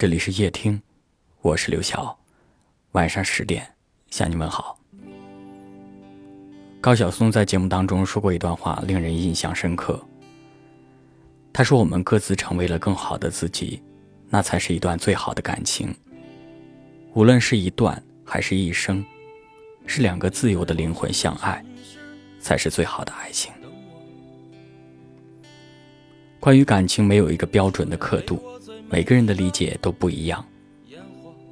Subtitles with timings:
[0.00, 0.80] 这里是夜听，
[1.42, 2.18] 我是刘晓。
[2.92, 3.70] 晚上十点
[4.10, 4.80] 向你问好。
[6.80, 10.02] 高晓松在节目当中说过一段话，令人印象深刻。
[11.52, 13.82] 他说：“我们各自成为了更好的自己，
[14.30, 15.94] 那才是一段最好的感情。
[17.12, 19.04] 无论是一段还是一生，
[19.84, 21.62] 是两个自由的灵魂相爱，
[22.40, 23.52] 才是最好的爱情。”
[26.40, 28.42] 关于感情，没有一个标准的刻度，
[28.92, 30.44] 每个人的理解都不一样。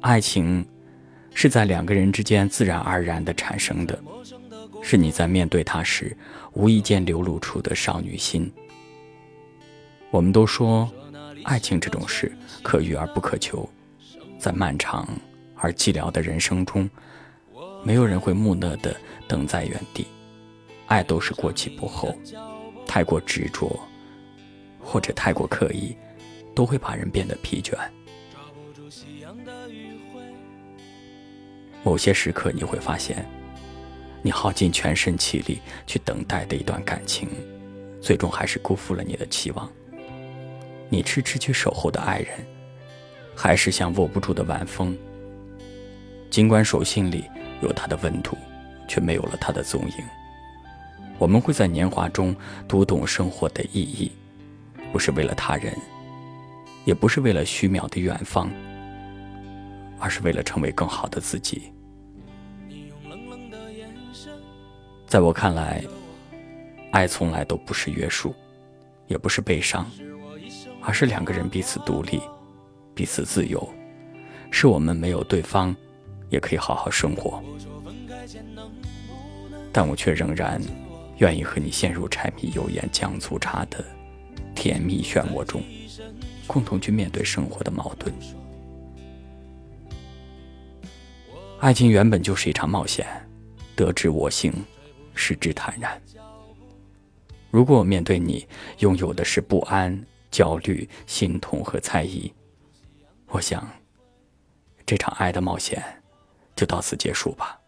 [0.00, 0.66] 爱情
[1.34, 3.98] 是在两个人之间自然而然的产生的，
[4.82, 6.16] 是你在面对他时
[6.54, 8.50] 无意间流露出的少女心。
[10.10, 10.90] 我们都说，
[11.44, 13.68] 爱情这种事可遇而不可求，
[14.38, 15.06] 在漫长
[15.56, 16.88] 而寂寥的人生中，
[17.84, 18.96] 没有人会木讷的
[19.28, 20.06] 等在原地，
[20.86, 22.16] 爱都是过期不候，
[22.86, 23.78] 太过执着。
[24.88, 25.96] 或者太过刻意，
[26.56, 27.76] 都会把人变得疲倦。
[31.84, 33.24] 某些时刻，你会发现，
[34.22, 37.28] 你耗尽全身气力去等待的一段感情，
[38.00, 39.70] 最终还是辜负了你的期望。
[40.88, 42.30] 你痴痴去守候的爱人，
[43.36, 44.96] 还是像握不住的晚风。
[46.30, 47.24] 尽管手心里
[47.60, 48.36] 有他的温度，
[48.88, 50.04] 却没有了他的踪影。
[51.18, 52.34] 我们会在年华中
[52.66, 54.10] 读懂生活的意义。
[54.92, 55.76] 不是为了他人，
[56.86, 58.48] 也不是为了虚渺的远方，
[59.98, 61.72] 而是为了成为更好的自己。
[65.04, 65.82] 在我看来，
[66.92, 68.32] 爱从来都不是约束，
[69.08, 69.84] 也不是悲伤，
[70.80, 72.20] 而是两个人彼此独立，
[72.94, 73.68] 彼此自由，
[74.52, 75.74] 是我们没有对方，
[76.30, 77.42] 也可以好好生活。
[79.72, 80.62] 但我却仍然
[81.18, 83.84] 愿意和你陷入柴米油盐酱醋茶的。
[84.54, 85.62] 甜蜜漩涡中，
[86.46, 88.14] 共同去面对生活的矛盾。
[91.60, 93.06] 爱情原本就是一场冒险，
[93.74, 94.52] 得之我幸，
[95.14, 96.00] 失之坦然。
[97.50, 98.46] 如果我面对你
[98.80, 102.30] 拥有的是不安、焦虑、心痛和猜疑，
[103.28, 103.66] 我想，
[104.84, 105.82] 这场爱的冒险
[106.54, 107.58] 就到此结束吧。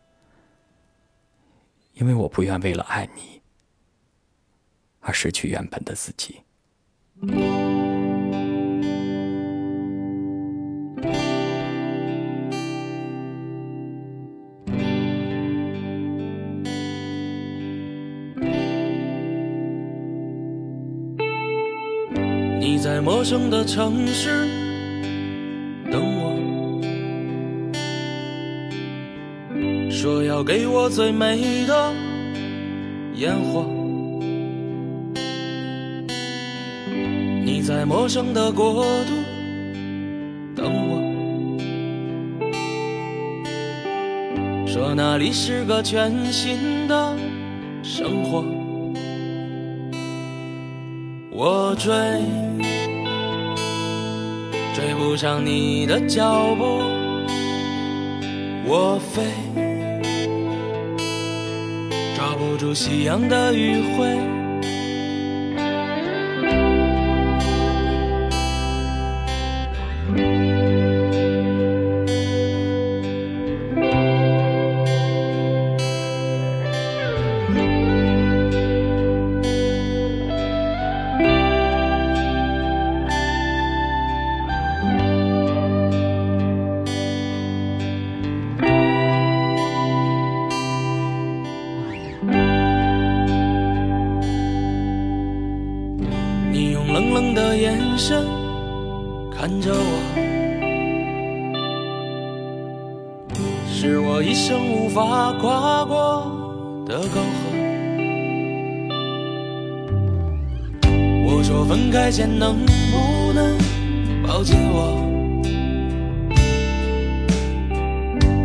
[1.94, 3.41] 因为我不愿为了爱你
[5.00, 6.41] 而失去原本的自己。
[22.78, 24.47] 你在陌生的城市
[25.91, 26.39] 等我，
[29.91, 31.93] 说要给我最美的
[33.16, 33.66] 烟火。
[37.44, 39.12] 你在陌生的国度
[40.55, 41.03] 等我，
[44.69, 47.16] 说那里是个全新的
[47.83, 48.45] 生活。
[51.41, 51.94] 我追，
[54.75, 56.82] 追不上你的脚步；
[58.66, 59.22] 我飞，
[62.16, 64.38] 抓不住夕阳的余晖。
[96.50, 98.26] 你用冷冷的眼神
[99.31, 100.00] 看着我，
[103.70, 106.31] 是我一生无法跨过
[106.86, 107.48] 的沟壑。
[111.26, 111.42] 我？
[111.44, 112.56] 说分开前能
[112.91, 113.56] 不能
[114.26, 114.98] 抱紧我？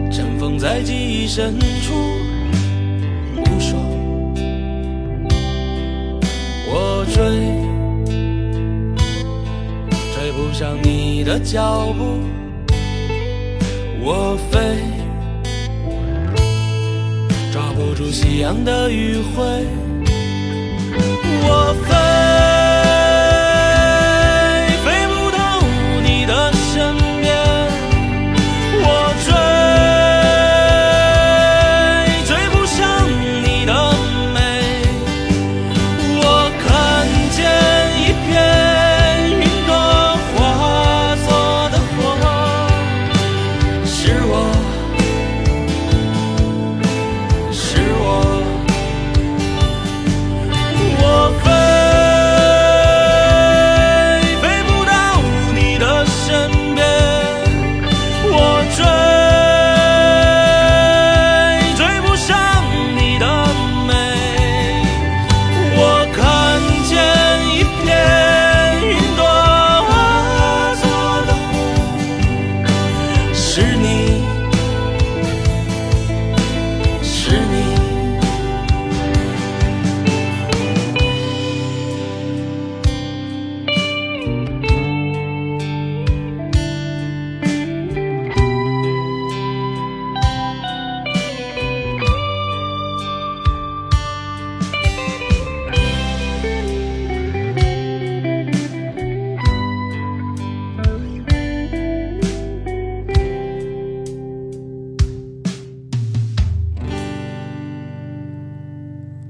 [0.09, 1.93] 尘封在记忆深处，
[3.35, 3.77] 不说。
[6.69, 7.05] 我？
[7.13, 7.52] 追。
[10.53, 12.19] 上你的脚步，
[13.99, 14.59] 我飞，
[17.51, 19.65] 抓不住夕阳的余晖，
[21.41, 21.92] 我飞。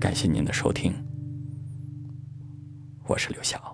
[0.03, 0.93] 感谢您的收听。
[3.07, 3.72] 我是刘晓。